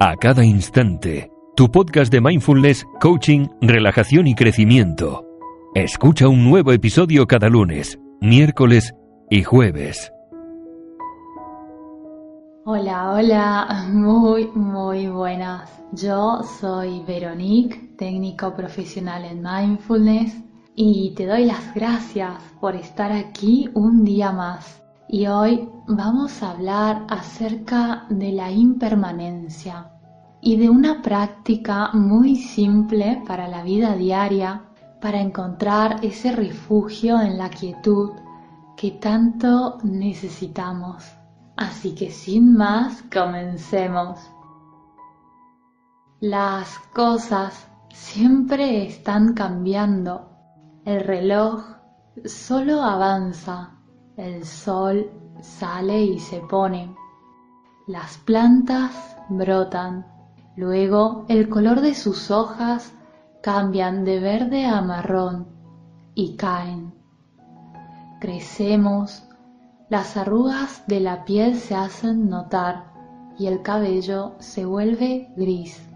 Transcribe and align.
a 0.00 0.16
cada 0.16 0.44
instante. 0.44 1.30
Tu 1.56 1.68
podcast 1.70 2.12
de 2.12 2.20
mindfulness, 2.20 2.86
coaching, 3.00 3.48
relajación 3.60 4.28
y 4.28 4.34
crecimiento. 4.34 5.24
Escucha 5.74 6.28
un 6.28 6.44
nuevo 6.44 6.72
episodio 6.72 7.26
cada 7.26 7.48
lunes, 7.48 7.98
miércoles 8.20 8.94
y 9.28 9.42
jueves. 9.42 10.12
Hola, 12.64 13.10
hola, 13.10 13.86
muy, 13.92 14.46
muy 14.54 15.08
buenas. 15.08 15.68
Yo 15.92 16.42
soy 16.60 17.02
Veronique, 17.06 17.94
técnico 17.96 18.54
profesional 18.54 19.24
en 19.24 19.42
mindfulness, 19.42 20.36
y 20.76 21.12
te 21.16 21.26
doy 21.26 21.44
las 21.44 21.74
gracias 21.74 22.34
por 22.60 22.76
estar 22.76 23.10
aquí 23.10 23.68
un 23.74 24.04
día 24.04 24.30
más. 24.30 24.80
Y 25.10 25.26
hoy 25.26 25.70
vamos 25.86 26.42
a 26.42 26.50
hablar 26.50 27.06
acerca 27.08 28.04
de 28.10 28.30
la 28.30 28.50
impermanencia 28.50 29.90
y 30.42 30.56
de 30.56 30.68
una 30.68 31.00
práctica 31.00 31.92
muy 31.94 32.36
simple 32.36 33.22
para 33.26 33.48
la 33.48 33.62
vida 33.62 33.96
diaria 33.96 34.64
para 35.00 35.22
encontrar 35.22 36.04
ese 36.04 36.32
refugio 36.32 37.18
en 37.22 37.38
la 37.38 37.48
quietud 37.48 38.10
que 38.76 38.90
tanto 38.90 39.78
necesitamos. 39.82 41.10
Así 41.56 41.94
que 41.94 42.10
sin 42.10 42.54
más, 42.54 43.02
comencemos. 43.10 44.20
Las 46.20 46.78
cosas 46.94 47.66
siempre 47.88 48.86
están 48.86 49.32
cambiando. 49.32 50.28
El 50.84 51.00
reloj 51.00 51.64
solo 52.26 52.82
avanza. 52.82 53.77
El 54.18 54.44
sol 54.44 55.10
sale 55.40 56.02
y 56.02 56.18
se 56.18 56.40
pone. 56.40 56.94
Las 57.86 58.18
plantas 58.18 59.16
brotan 59.30 60.04
Luego 60.58 61.24
el 61.28 61.48
color 61.48 61.82
de 61.82 61.94
sus 61.94 62.32
hojas 62.32 62.92
cambian 63.40 64.04
de 64.04 64.18
verde 64.18 64.66
a 64.66 64.80
marrón 64.80 65.46
y 66.16 66.34
caen. 66.34 66.92
Crecemos, 68.18 69.22
las 69.88 70.16
arrugas 70.16 70.82
de 70.88 70.98
la 70.98 71.24
piel 71.24 71.54
se 71.54 71.76
hacen 71.76 72.28
notar 72.28 72.86
y 73.38 73.46
el 73.46 73.62
cabello 73.62 74.34
se 74.40 74.64
vuelve 74.64 75.32
gris. 75.36 75.88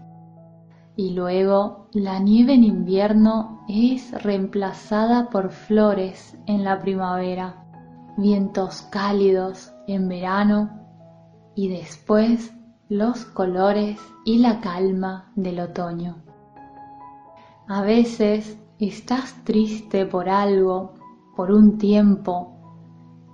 Y 0.95 1.09
luego 1.09 1.89
la 1.91 2.19
nieve 2.19 2.53
en 2.53 2.63
invierno 2.63 3.65
es 3.67 4.13
reemplazada 4.23 5.29
por 5.29 5.51
flores 5.51 6.37
en 6.45 6.63
la 6.63 6.79
primavera, 6.79 7.62
vientos 8.17 8.81
cálidos 8.83 9.73
en 9.87 10.07
verano 10.07 10.69
y 11.55 11.69
después 11.69 12.53
los 12.89 13.25
colores 13.25 13.99
y 14.25 14.39
la 14.39 14.59
calma 14.59 15.31
del 15.35 15.59
otoño. 15.59 16.17
A 17.67 17.81
veces 17.81 18.57
estás 18.79 19.33
triste 19.43 20.05
por 20.05 20.29
algo, 20.29 20.93
por 21.35 21.51
un 21.51 21.77
tiempo, 21.77 22.53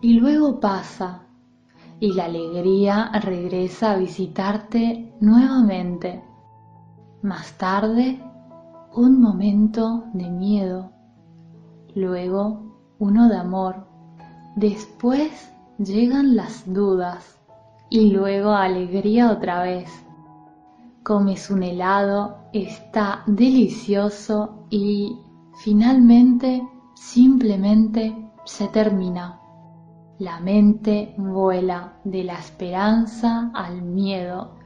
y 0.02 0.14
luego 0.14 0.60
pasa 0.60 1.24
y 2.00 2.14
la 2.14 2.26
alegría 2.26 3.12
regresa 3.22 3.92
a 3.92 3.98
visitarte 3.98 5.14
nuevamente. 5.20 6.24
Más 7.22 7.58
tarde, 7.58 8.24
un 8.96 9.20
momento 9.20 10.06
de 10.14 10.30
miedo, 10.30 10.92
luego 11.96 12.96
uno 13.00 13.28
de 13.28 13.36
amor, 13.36 13.89
después 14.60 15.54
llegan 15.78 16.36
las 16.36 16.72
dudas 16.72 17.40
y 17.90 18.10
luego 18.10 18.52
alegría 18.52 19.32
otra 19.32 19.64
vez. 19.64 19.90
Comes 21.02 21.50
un 21.50 21.64
helado, 21.64 22.40
está 22.52 23.24
delicioso 23.26 24.66
y 24.70 25.18
finalmente 25.64 26.62
simplemente 26.94 28.14
se 28.44 28.68
termina. 28.68 29.40
La 30.20 30.42
mente 30.42 31.16
vuela 31.18 31.94
de 32.04 32.26
la 32.26 32.38
esperanza 32.38 33.52
al 33.54 33.82
miedo, 33.82 34.58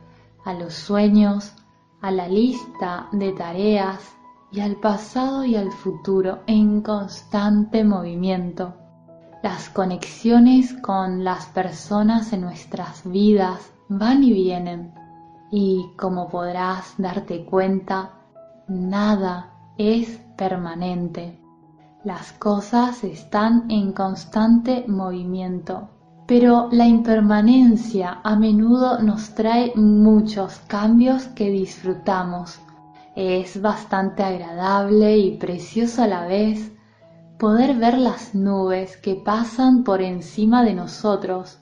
a 0.44 0.56
los 0.56 0.74
sueños, 0.74 1.54
a 2.02 2.10
la 2.10 2.28
lista 2.28 3.10
de 3.12 3.32
tareas 3.34 4.18
y 4.52 4.60
al 4.60 4.78
pasado 4.78 5.46
y 5.46 5.56
al 5.56 5.72
futuro 5.72 6.40
en 6.48 6.82
constante 6.82 7.84
movimiento 7.84 8.74
las 9.44 9.70
conexiones 9.70 10.74
con 10.74 11.26
las 11.26 11.48
personas 11.48 12.32
en 12.32 12.42
nuestras 12.42 13.02
vidas 13.04 13.74
van 13.90 14.24
y 14.24 14.32
vienen 14.32 14.94
y 15.52 15.92
como 15.98 16.30
podrás 16.30 16.96
darte 16.98 17.44
cuenta, 17.44 18.14
nada 18.70 19.52
es 19.78 20.18
permanente. 20.38 21.42
Las 22.06 22.32
cosas 22.32 23.04
están 23.04 23.70
en 23.70 23.92
constante 23.92 24.86
movimiento, 24.88 25.90
pero 26.26 26.70
la 26.72 26.88
impermanencia 26.88 28.22
a 28.24 28.38
menudo 28.38 29.00
nos 29.02 29.36
trae 29.36 29.74
muchos 29.76 30.58
cambios 30.68 31.26
que 31.28 31.50
disfrutamos. 31.50 32.60
Es 33.16 33.62
bastante 33.62 34.24
agradable 34.24 35.18
y 35.18 35.38
precioso 35.38 36.02
a 36.04 36.08
la 36.08 36.26
vez 36.26 36.73
poder 37.44 37.76
ver 37.76 37.98
las 37.98 38.34
nubes 38.34 38.96
que 38.96 39.16
pasan 39.16 39.84
por 39.84 40.02
encima 40.02 40.64
de 40.64 40.74
nosotros 40.74 41.60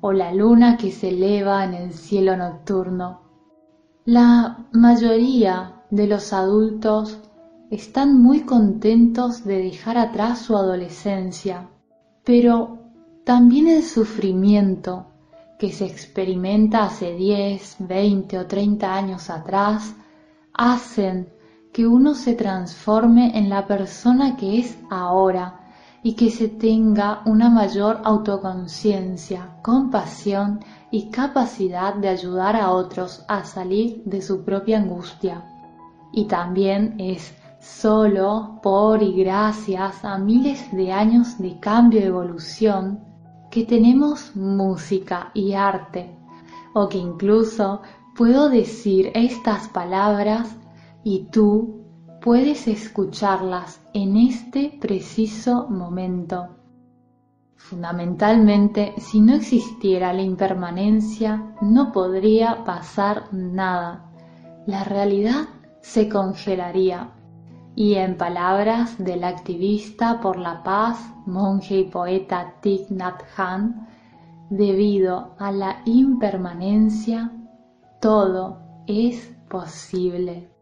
o 0.00 0.10
la 0.10 0.32
luna 0.32 0.78
que 0.78 0.90
se 0.90 1.10
eleva 1.10 1.66
en 1.66 1.74
el 1.74 1.92
cielo 1.92 2.34
nocturno. 2.34 3.20
La 4.06 4.64
mayoría 4.72 5.82
de 5.90 6.06
los 6.06 6.32
adultos 6.32 7.18
están 7.70 8.22
muy 8.22 8.44
contentos 8.46 9.44
de 9.44 9.58
dejar 9.64 9.98
atrás 9.98 10.38
su 10.38 10.56
adolescencia, 10.56 11.68
pero 12.24 12.78
también 13.24 13.68
el 13.68 13.82
sufrimiento 13.82 15.08
que 15.58 15.72
se 15.72 15.84
experimenta 15.84 16.84
hace 16.84 17.12
10, 17.12 17.76
20 17.80 18.38
o 18.38 18.46
30 18.46 18.94
años 18.94 19.28
atrás 19.28 19.94
hacen 20.54 21.35
que 21.76 21.86
uno 21.86 22.14
se 22.14 22.32
transforme 22.32 23.36
en 23.36 23.50
la 23.50 23.66
persona 23.66 24.34
que 24.34 24.58
es 24.58 24.78
ahora 24.88 25.60
y 26.02 26.14
que 26.14 26.30
se 26.30 26.48
tenga 26.48 27.20
una 27.26 27.50
mayor 27.50 28.00
autoconciencia, 28.02 29.58
compasión 29.60 30.60
y 30.90 31.10
capacidad 31.10 31.94
de 31.94 32.08
ayudar 32.08 32.56
a 32.56 32.70
otros 32.70 33.26
a 33.28 33.44
salir 33.44 34.02
de 34.06 34.22
su 34.22 34.42
propia 34.42 34.78
angustia. 34.78 35.44
Y 36.14 36.24
también 36.24 36.94
es 36.98 37.34
solo 37.60 38.58
por 38.62 39.02
y 39.02 39.12
gracias 39.12 40.02
a 40.02 40.16
miles 40.16 40.72
de 40.72 40.92
años 40.92 41.36
de 41.36 41.60
cambio 41.60 42.00
y 42.00 42.04
evolución 42.04 43.04
que 43.50 43.64
tenemos 43.64 44.34
música 44.34 45.30
y 45.34 45.52
arte, 45.52 46.16
o 46.72 46.88
que 46.88 46.96
incluso 46.96 47.82
puedo 48.16 48.48
decir 48.48 49.10
estas 49.12 49.68
palabras 49.68 50.56
y 51.08 51.28
tú 51.30 51.84
puedes 52.20 52.66
escucharlas 52.66 53.80
en 53.94 54.16
este 54.16 54.76
preciso 54.80 55.68
momento. 55.68 56.48
Fundamentalmente, 57.54 58.92
si 58.98 59.20
no 59.20 59.36
existiera 59.36 60.12
la 60.12 60.22
impermanencia, 60.22 61.54
no 61.60 61.92
podría 61.92 62.64
pasar 62.64 63.32
nada. 63.32 64.10
La 64.66 64.82
realidad 64.82 65.48
se 65.80 66.08
congelaría. 66.08 67.12
Y 67.76 67.94
en 67.94 68.16
palabras 68.16 68.98
del 68.98 69.22
activista 69.22 70.20
por 70.20 70.38
la 70.38 70.64
paz, 70.64 70.98
monje 71.24 71.78
y 71.78 71.84
poeta 71.84 72.54
Thich 72.60 72.90
Nhat 72.90 73.22
Hanh, 73.36 73.86
debido 74.50 75.36
a 75.38 75.52
la 75.52 75.82
impermanencia, 75.84 77.30
todo 78.00 78.58
es 78.88 79.32
posible. 79.48 80.55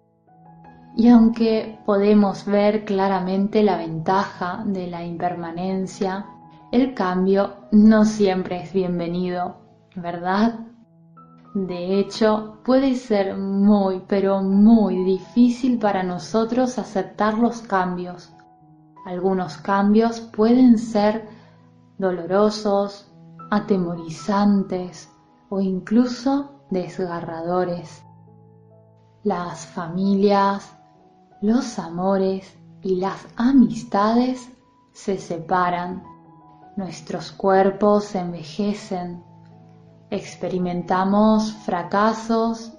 Y 0.97 1.09
aunque 1.09 1.81
podemos 1.85 2.45
ver 2.45 2.85
claramente 2.85 3.65
la 3.65 3.77
ventaja 3.77 4.63
de 4.65 4.87
la 4.87 5.05
impermanencia, 5.05 6.27
el 6.71 6.95
cambio 6.95 7.55
no 7.73 8.05
siempre 8.05 8.63
es 8.63 8.73
bienvenido, 8.73 9.57
¿verdad? 9.97 10.61
De 11.55 11.99
hecho, 11.99 12.59
puede 12.65 12.95
ser 12.95 13.37
muy, 13.37 14.05
pero 14.07 14.41
muy 14.43 15.05
difícil 15.05 15.79
para 15.79 16.05
nosotros 16.05 16.79
aceptar 16.79 17.39
los 17.39 17.63
cambios. 17.63 18.33
Algunos 19.05 19.57
cambios 19.59 20.21
pueden 20.21 20.79
ser 20.79 21.29
dolorosos, 21.99 23.13
atemorizantes 23.51 25.11
o 25.49 25.61
incluso 25.61 26.63
desgarradores. 26.71 28.03
Las 29.23 29.67
familias, 29.67 30.77
los 31.41 31.79
amores 31.79 32.57
y 32.83 32.97
las 32.97 33.27
amistades 33.37 34.49
se 34.93 35.19
separan, 35.19 36.03
nuestros 36.77 37.33
cuerpos 37.33 38.15
envejecen, 38.15 39.23
experimentamos 40.11 41.53
fracasos 41.65 42.73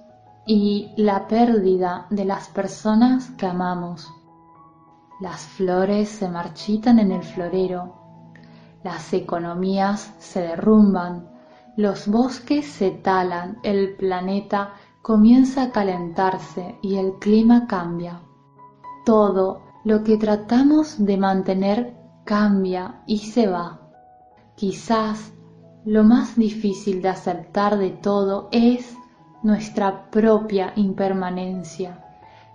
y 0.46 0.92
la 0.96 1.26
pérdida 1.26 2.06
de 2.10 2.24
las 2.24 2.48
personas 2.48 3.30
que 3.30 3.46
amamos. 3.46 4.08
Las 5.20 5.42
flores 5.42 6.08
se 6.08 6.28
marchitan 6.28 6.98
en 6.98 7.10
el 7.10 7.22
florero, 7.22 7.94
las 8.84 9.12
economías 9.12 10.14
se 10.18 10.42
derrumban, 10.42 11.28
los 11.76 12.06
bosques 12.06 12.66
se 12.66 12.90
talan, 12.90 13.58
el 13.62 13.96
planeta 13.96 14.74
comienza 15.02 15.64
a 15.64 15.70
calentarse 15.72 16.78
y 16.82 16.96
el 16.96 17.14
clima 17.18 17.66
cambia. 17.66 18.20
Todo 19.06 19.62
lo 19.84 20.02
que 20.02 20.16
tratamos 20.16 20.96
de 20.98 21.16
mantener 21.16 21.94
cambia 22.24 23.04
y 23.06 23.18
se 23.18 23.46
va. 23.46 23.80
Quizás 24.56 25.32
lo 25.84 26.02
más 26.02 26.34
difícil 26.34 27.00
de 27.02 27.10
aceptar 27.10 27.78
de 27.78 27.90
todo 27.90 28.48
es 28.50 28.96
nuestra 29.44 30.10
propia 30.10 30.72
impermanencia 30.74 32.04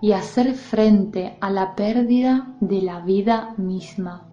y 0.02 0.12
hacer 0.12 0.56
frente 0.56 1.38
a 1.40 1.50
la 1.50 1.74
pérdida 1.74 2.54
de 2.60 2.82
la 2.82 3.00
vida 3.00 3.54
misma. 3.56 4.28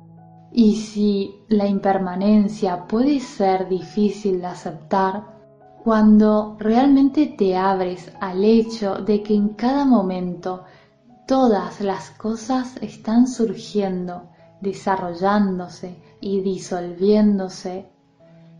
Y 0.50 0.74
si 0.74 1.36
la 1.46 1.68
impermanencia 1.68 2.88
puede 2.88 3.20
ser 3.20 3.68
difícil 3.68 4.40
de 4.40 4.46
aceptar, 4.46 5.38
cuando 5.84 6.56
realmente 6.58 7.26
te 7.38 7.56
abres 7.56 8.12
al 8.20 8.42
hecho 8.42 8.96
de 8.96 9.22
que 9.22 9.36
en 9.36 9.50
cada 9.50 9.84
momento 9.84 10.64
todas 11.28 11.82
las 11.82 12.08
cosas 12.12 12.78
están 12.80 13.28
surgiendo, 13.28 14.30
desarrollándose 14.62 16.02
y 16.22 16.40
disolviéndose, 16.40 17.92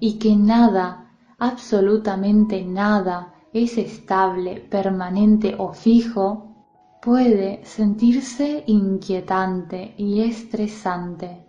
y 0.01 0.19
que 0.19 0.37
nada, 0.37 1.11
absolutamente 1.39 2.63
nada, 2.67 3.33
es 3.55 3.79
estable, 3.79 4.61
permanente 4.61 5.57
o 5.59 5.73
fijo, 5.73 6.57
puede 7.01 7.65
sentirse 7.65 8.65
inquietante 8.67 9.95
y 9.97 10.21
estresante. 10.21 11.47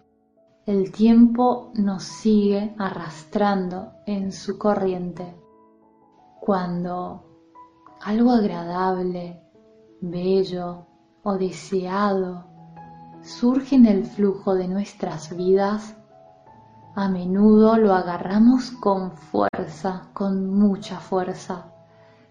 El 0.66 0.90
tiempo 0.94 1.74
nos 1.74 2.04
sigue 2.04 2.74
arrastrando 2.78 3.92
en 4.06 4.32
su 4.32 4.58
corriente. 4.58 5.36
Cuando 6.40 7.26
algo 8.00 8.32
agradable, 8.32 9.44
bello 10.00 10.89
o 11.24 11.38
deseado 11.38 12.46
surge 13.22 13.76
en 13.76 13.86
el 13.86 14.06
flujo 14.06 14.56
de 14.56 14.68
nuestras 14.68 15.36
vidas, 15.36 15.96
a 16.96 17.08
menudo 17.10 17.78
lo 17.78 17.94
agarramos 17.94 18.72
con 18.72 19.12
fuerza, 19.12 20.10
con 20.14 20.54
mucha 20.54 21.00
fuerza. 21.00 21.66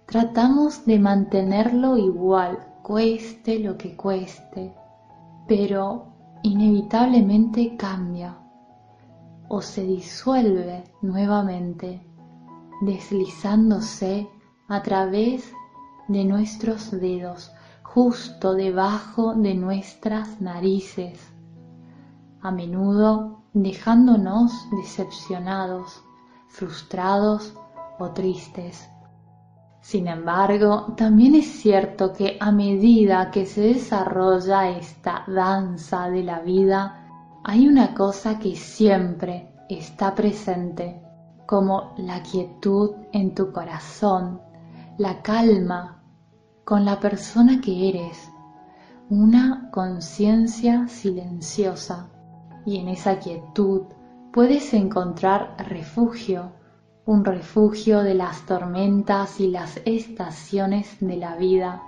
Tratamos 0.06 0.85
de 0.87 0.99
mantenerlo 0.99 1.96
igual, 1.96 2.58
cueste 2.82 3.58
lo 3.58 3.76
que 3.76 3.96
cueste, 3.96 4.75
pero 5.46 6.06
inevitablemente 6.43 7.76
cambia 7.76 8.37
o 9.49 9.62
se 9.62 9.82
disuelve 9.82 10.84
nuevamente, 11.02 12.06
deslizándose 12.82 14.29
a 14.69 14.82
través 14.82 15.52
de 16.08 16.25
nuestros 16.25 16.91
dedos, 16.91 17.52
justo 17.94 18.55
debajo 18.55 19.35
de 19.35 19.55
nuestras 19.55 20.43
narices, 20.43 21.32
a 22.43 22.50
menudo 22.50 23.44
dejándonos 23.55 24.52
decepcionados, 24.76 26.02
frustrados 26.49 27.55
o 27.99 28.11
tristes. 28.11 28.88
Sin 29.81 30.06
embargo, 30.06 30.93
también 30.96 31.35
es 31.35 31.46
cierto 31.46 32.12
que 32.12 32.37
a 32.38 32.52
medida 32.52 33.31
que 33.31 33.46
se 33.46 33.62
desarrolla 33.62 34.69
esta 34.69 35.25
danza 35.26 36.11
de 36.11 36.23
la 36.23 36.41
vida, 36.41 37.08
hay 37.43 37.67
una 37.67 37.94
cosa 37.94 38.38
que 38.38 38.55
siempre 38.55 39.55
está 39.70 40.14
presente, 40.14 41.02
como 41.46 41.94
la 41.96 42.23
quietud 42.23 42.91
en 43.12 43.34
tu 43.34 43.50
corazón, 43.50 44.43
la 44.99 45.23
calma 45.23 45.99
con 46.69 46.85
la 46.85 47.00
persona 47.00 47.62
que 47.62 47.88
eres, 47.88 48.31
una 49.09 49.70
conciencia 49.70 50.87
silenciosa. 50.87 52.11
Y 52.67 52.76
en 52.76 52.88
esa 52.88 53.20
quietud 53.20 53.85
puedes 54.35 54.75
encontrar 54.75 55.56
refugio 55.70 56.53
un 57.06 57.25
refugio 57.25 58.03
de 58.03 58.12
las 58.12 58.44
tormentas 58.44 59.41
y 59.41 59.49
las 59.49 59.81
estaciones 59.87 60.99
de 61.00 61.17
la 61.17 61.37
vida, 61.37 61.81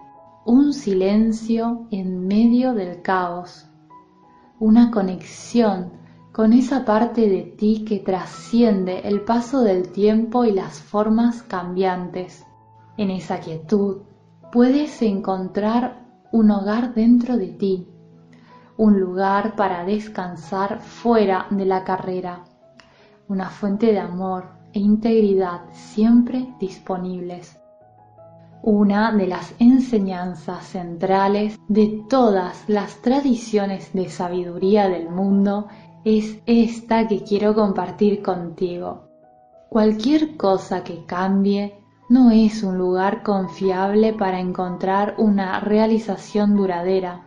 un 0.47 0.73
silencio 0.73 1.87
en 1.91 2.27
medio 2.27 2.73
del 2.73 3.03
caos, 3.03 3.67
una 4.59 4.91
conexión 4.91 5.93
con 6.33 6.55
esa 6.55 6.87
parte 6.87 7.29
de 7.29 7.43
ti 7.43 7.85
que 7.87 7.99
trasciende 7.99 9.01
el 9.01 9.21
paso 9.27 9.61
del 9.61 9.93
tiempo 9.93 10.47
y 10.47 10.53
las 10.53 10.81
formas 10.81 11.43
cambiantes. 11.43 12.47
En 12.97 13.11
esa 13.11 13.41
quietud 13.41 14.05
puedes 14.53 15.01
encontrar 15.03 16.07
un 16.33 16.51
hogar 16.51 16.95
dentro 16.95 17.37
de 17.37 17.49
ti, 17.49 17.89
un 18.77 18.99
lugar 18.99 19.57
para 19.57 19.85
descansar 19.85 20.81
fuera 20.81 21.47
de 21.51 21.67
la 21.67 21.85
carrera, 21.85 22.45
una 23.29 23.51
fuente 23.51 23.93
de 23.93 23.99
amor, 23.99 24.61
e 24.73 24.79
integridad 24.79 25.63
siempre 25.73 26.55
disponibles. 26.61 27.59
Una 28.63 29.13
de 29.13 29.27
las 29.27 29.55
enseñanzas 29.59 30.65
centrales 30.65 31.59
de 31.69 32.05
todas 32.09 32.69
las 32.69 33.01
tradiciones 33.03 33.93
de 33.95 34.09
sabiduría 34.09 34.89
del 34.89 35.09
mundo 35.09 35.69
es 36.05 36.39
esta 36.47 37.09
que 37.09 37.23
quiero 37.25 37.55
compartir 37.55 38.23
contigo. 38.23 39.09
Cualquier 39.71 40.37
cosa 40.37 40.85
que 40.85 41.05
cambie 41.05 41.80
no 42.11 42.31
es 42.31 42.63
un 42.63 42.77
lugar 42.77 43.23
confiable 43.23 44.13
para 44.13 44.39
encontrar 44.39 45.15
una 45.17 45.61
realización 45.61 46.55
duradera. 46.55 47.27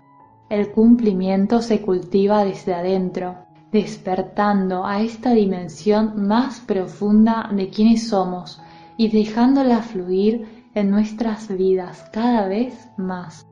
El 0.50 0.72
cumplimiento 0.72 1.64
se 1.64 1.82
cultiva 1.82 2.46
desde 2.46 2.76
adentro 2.76 3.44
despertando 3.74 4.86
a 4.86 5.02
esta 5.02 5.32
dimensión 5.32 6.28
más 6.28 6.60
profunda 6.60 7.50
de 7.52 7.70
quienes 7.70 8.08
somos 8.08 8.62
y 8.98 9.10
dejándola 9.10 9.82
fluir 9.82 10.70
en 10.76 10.92
nuestras 10.92 11.48
vidas 11.50 12.08
cada 12.14 12.48
vez 12.48 12.88
más. 12.98 13.48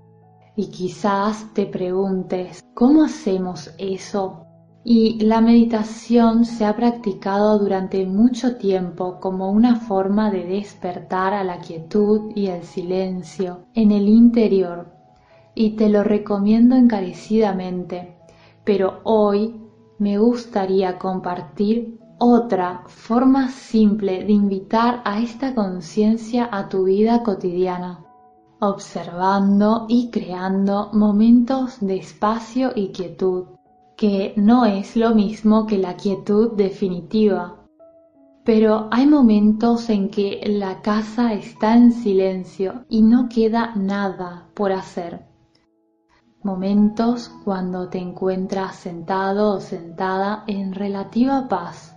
Y 0.56 0.68
quizás 0.68 1.52
te 1.56 1.66
preguntes, 1.66 2.64
¿cómo 2.76 3.04
hacemos 3.04 3.74
eso? 3.80 4.46
Y 4.84 5.20
la 5.20 5.42
meditación 5.42 6.44
se 6.44 6.66
ha 6.66 6.76
practicado 6.76 7.60
durante 7.60 8.04
mucho 8.08 8.56
tiempo 8.56 9.20
como 9.20 9.52
una 9.52 9.76
forma 9.76 10.32
de 10.32 10.44
despertar 10.46 11.36
a 11.36 11.44
la 11.44 11.60
quietud 11.60 12.32
y 12.34 12.48
el 12.48 12.64
silencio 12.64 13.66
en 13.76 13.92
el 13.92 14.08
interior. 14.08 14.92
Y 15.54 15.76
te 15.76 15.88
lo 15.88 16.04
recomiendo 16.04 16.76
encarecidamente. 16.76 18.18
Pero 18.64 19.02
hoy 19.04 19.62
me 20.00 20.18
gustaría 20.18 20.98
compartir 20.98 22.00
otra 22.18 22.84
forma 22.88 23.50
simple 23.50 24.24
de 24.24 24.32
invitar 24.32 25.02
a 25.06 25.20
esta 25.20 25.54
conciencia 25.54 26.50
a 26.52 26.70
tu 26.70 26.86
vida 26.86 27.22
cotidiana, 27.22 28.06
observando 28.60 29.86
y 29.90 30.10
creando 30.10 30.90
momentos 30.94 31.78
de 31.82 31.98
espacio 31.98 32.72
y 32.76 32.92
quietud, 32.92 33.46
que 34.02 34.34
no 34.36 34.66
es 34.66 34.96
lo 34.96 35.14
mismo 35.14 35.68
que 35.68 35.78
la 35.78 35.96
quietud 35.96 36.54
definitiva. 36.54 37.68
Pero 38.44 38.88
hay 38.90 39.06
momentos 39.06 39.92
en 39.92 40.10
que 40.10 40.42
la 40.48 40.82
casa 40.82 41.34
está 41.34 41.76
en 41.76 41.92
silencio 41.92 42.84
y 42.90 43.04
no 43.04 43.30
queda 43.30 43.76
nada 43.76 44.48
por 44.56 44.72
hacer 44.72 45.28
momentos 46.42 47.30
cuando 47.46 47.90
te 47.90 48.00
encuentras 48.00 48.76
sentado 48.76 49.58
o 49.58 49.60
sentada 49.60 50.46
en 50.48 50.74
relativa 50.74 51.48
paz. 51.48 51.96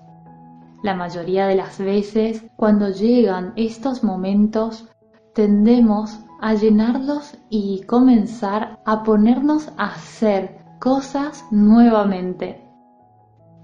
La 0.82 0.94
mayoría 0.94 1.46
de 1.46 1.54
las 1.54 1.78
veces, 1.78 2.44
cuando 2.56 2.90
llegan 2.90 3.54
estos 3.56 4.04
momentos, 4.04 4.90
tendemos 5.34 6.20
a 6.42 6.52
llenarlos 6.52 7.38
y 7.48 7.80
comenzar 7.84 8.78
a 8.84 9.02
ponernos 9.04 9.72
a 9.78 9.94
hacer 9.94 10.63
cosas 10.84 11.46
nuevamente. 11.50 12.62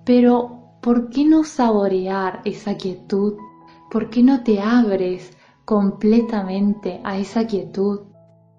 Pero, 0.05 0.79
¿por 0.81 1.11
qué 1.11 1.27
no 1.27 1.45
saborear 1.45 2.41
esa 2.45 2.77
quietud? 2.77 3.35
¿Por 3.91 4.09
qué 4.09 4.23
no 4.23 4.43
te 4.43 4.61
abres 4.61 5.37
completamente 5.67 7.01
a 7.05 7.19
esa 7.19 7.47
quietud? 7.47 8.01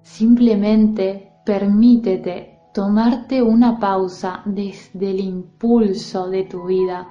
Simplemente 0.04 1.32
Permítete 1.44 2.60
tomarte 2.72 3.42
una 3.42 3.80
pausa 3.80 4.44
desde 4.46 5.10
el 5.10 5.20
impulso 5.20 6.30
de 6.30 6.44
tu 6.44 6.66
vida 6.68 7.08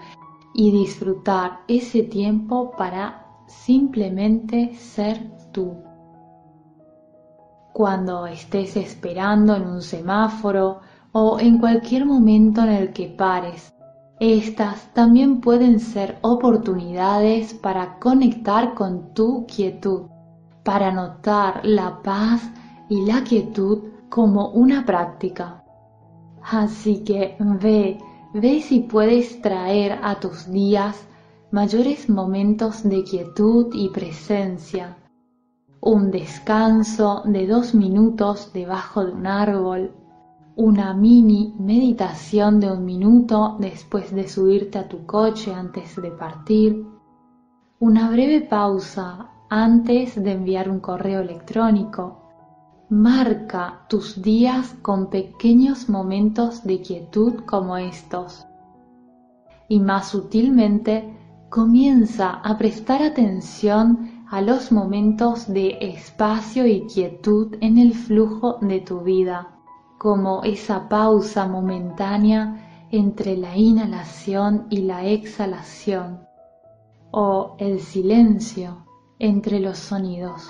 y 0.54 0.70
disfrutar 0.70 1.62
ese 1.66 2.04
tiempo 2.04 2.70
para 2.78 3.26
simplemente 3.48 4.72
ser 4.76 5.32
tú. 5.52 5.74
cuando 7.72 8.26
estés 8.26 8.76
esperando 8.76 9.56
en 9.56 9.66
un 9.66 9.82
semáforo 9.82 10.80
o 11.12 11.38
en 11.40 11.58
cualquier 11.58 12.06
momento 12.06 12.62
en 12.62 12.70
el 12.70 12.92
que 12.92 13.06
pares. 13.08 13.72
Estas 14.20 14.92
también 14.92 15.40
pueden 15.40 15.80
ser 15.80 16.18
oportunidades 16.20 17.54
para 17.54 17.98
conectar 17.98 18.74
con 18.74 19.14
tu 19.14 19.46
quietud, 19.46 20.02
para 20.62 20.92
notar 20.92 21.62
la 21.64 22.02
paz 22.02 22.50
y 22.88 23.06
la 23.06 23.24
quietud 23.24 23.78
como 24.10 24.50
una 24.50 24.84
práctica. 24.84 25.64
Así 26.42 27.02
que 27.04 27.36
ve, 27.38 27.98
ve 28.34 28.60
si 28.60 28.80
puedes 28.80 29.40
traer 29.40 29.98
a 30.02 30.20
tus 30.20 30.50
días 30.50 31.06
mayores 31.50 32.08
momentos 32.08 32.82
de 32.82 33.02
quietud 33.02 33.68
y 33.72 33.88
presencia. 33.88 34.96
Un 35.80 36.10
descanso 36.10 37.22
de 37.24 37.46
dos 37.46 37.74
minutos 37.74 38.52
debajo 38.52 39.04
de 39.04 39.12
un 39.12 39.26
árbol, 39.26 39.94
una 40.60 40.92
mini 40.92 41.54
meditación 41.58 42.60
de 42.60 42.70
un 42.70 42.84
minuto 42.84 43.56
después 43.58 44.14
de 44.14 44.28
subirte 44.28 44.76
a 44.76 44.86
tu 44.86 45.06
coche 45.06 45.54
antes 45.54 45.96
de 45.96 46.10
partir, 46.10 46.84
una 47.78 48.10
breve 48.10 48.42
pausa 48.42 49.30
antes 49.48 50.22
de 50.22 50.32
enviar 50.32 50.68
un 50.68 50.80
correo 50.80 51.22
electrónico. 51.22 52.18
Marca 52.90 53.86
tus 53.88 54.20
días 54.20 54.76
con 54.82 55.08
pequeños 55.08 55.88
momentos 55.88 56.62
de 56.62 56.82
quietud 56.82 57.36
como 57.46 57.78
estos. 57.78 58.46
Y 59.66 59.80
más 59.80 60.08
sutilmente, 60.08 61.16
comienza 61.48 62.32
a 62.32 62.58
prestar 62.58 63.02
atención 63.02 64.26
a 64.28 64.42
los 64.42 64.72
momentos 64.72 65.50
de 65.50 65.78
espacio 65.80 66.66
y 66.66 66.82
quietud 66.82 67.56
en 67.62 67.78
el 67.78 67.94
flujo 67.94 68.58
de 68.60 68.80
tu 68.80 69.00
vida 69.00 69.56
como 70.00 70.42
esa 70.44 70.88
pausa 70.88 71.46
momentánea 71.46 72.86
entre 72.90 73.36
la 73.36 73.54
inhalación 73.54 74.66
y 74.70 74.78
la 74.80 75.04
exhalación, 75.04 76.26
o 77.10 77.54
el 77.58 77.80
silencio 77.80 78.86
entre 79.18 79.60
los 79.60 79.76
sonidos. 79.76 80.48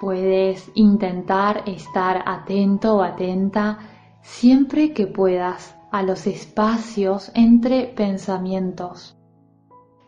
Puedes 0.00 0.70
intentar 0.76 1.64
estar 1.66 2.22
atento 2.24 2.98
o 2.98 3.02
atenta 3.02 3.80
siempre 4.22 4.92
que 4.92 5.08
puedas 5.08 5.74
a 5.90 6.04
los 6.04 6.28
espacios 6.28 7.32
entre 7.34 7.88
pensamientos. 7.96 9.18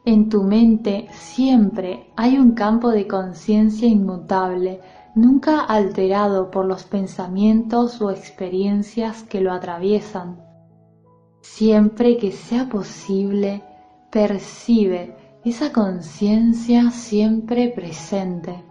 En 0.05 0.29
tu 0.29 0.45
mente 0.45 1.09
siempre 1.11 2.13
hay 2.15 2.39
un 2.39 2.53
campo 2.53 2.91
de 2.91 3.09
conciencia 3.09 3.89
inmutable 3.89 4.81
nunca 5.19 5.61
alterado 5.65 6.51
por 6.51 6.65
los 6.65 6.85
pensamientos 6.85 8.01
o 8.01 8.11
experiencias 8.11 9.25
que 9.25 9.41
lo 9.41 9.53
atraviesan. 9.53 10.41
Siempre 11.41 12.17
que 12.17 12.31
sea 12.33 12.69
posible, 12.69 13.63
percibe 14.11 15.17
esa 15.45 15.73
conciencia 15.73 16.91
siempre 16.91 17.69
presente, 17.69 18.65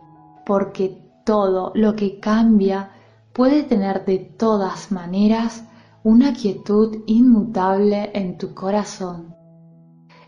porque 0.46 1.01
todo 1.25 1.72
lo 1.75 1.96
que 1.96 2.20
cambia 2.20 2.92
puede 3.34 3.63
tener 3.63 4.06
de 4.06 4.20
todas 4.20 4.92
maneras 4.92 5.66
una 6.04 6.34
quietud 6.34 7.04
inmutable 7.08 8.12
en 8.13 8.38
tu 8.38 8.54
corazón. 8.54 9.36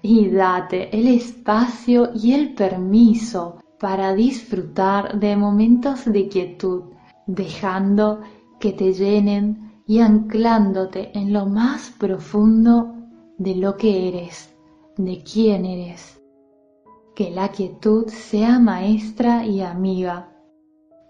Y 0.01 0.29
date 0.29 0.95
el 0.97 1.07
espacio 1.07 2.09
y 2.13 2.33
el 2.33 2.53
permiso 2.53 3.59
para 3.79 4.13
disfrutar 4.13 5.19
de 5.19 5.35
momentos 5.37 6.05
de 6.05 6.27
quietud, 6.27 6.83
dejando 7.25 8.21
que 8.59 8.73
te 8.73 8.93
llenen 8.93 9.81
y 9.87 9.99
anclándote 9.99 11.17
en 11.17 11.33
lo 11.33 11.45
más 11.45 11.89
profundo 11.89 12.93
de 13.37 13.55
lo 13.55 13.77
que 13.77 14.09
eres, 14.09 14.53
de 14.97 15.23
quién 15.23 15.65
eres. 15.65 16.21
Que 17.15 17.31
la 17.31 17.49
quietud 17.49 18.07
sea 18.07 18.59
maestra 18.59 19.45
y 19.45 19.61
amiga. 19.61 20.29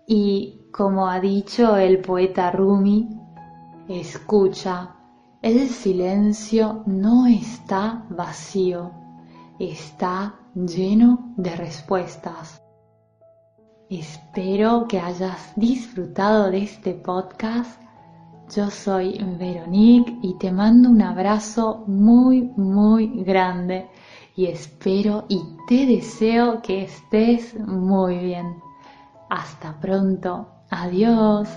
Y, 0.08 0.62
como 0.72 1.08
ha 1.08 1.20
dicho 1.20 1.76
el 1.76 2.00
poeta 2.00 2.52
Rumi, 2.52 3.10
escucha, 3.88 4.96
el 5.42 5.68
silencio 5.70 6.84
no 6.86 7.26
está 7.28 8.06
vacío, 8.10 8.92
está 9.58 10.36
lleno 10.54 11.34
de 11.38 11.56
respuestas. 11.56 12.59
Espero 13.90 14.88
que 14.88 15.00
hayas 15.00 15.52
disfrutado 15.56 16.52
de 16.52 16.60
este 16.60 16.94
podcast. 16.94 17.82
Yo 18.56 18.70
soy 18.70 19.18
Veronique 19.40 20.16
y 20.22 20.38
te 20.38 20.52
mando 20.52 20.90
un 20.90 21.02
abrazo 21.02 21.86
muy, 21.88 22.52
muy 22.56 23.24
grande 23.24 23.90
y 24.36 24.46
espero 24.46 25.26
y 25.28 25.42
te 25.68 25.88
deseo 25.88 26.62
que 26.62 26.84
estés 26.84 27.60
muy 27.60 28.20
bien. 28.20 28.62
Hasta 29.28 29.80
pronto. 29.80 30.48
Adiós. 30.70 31.50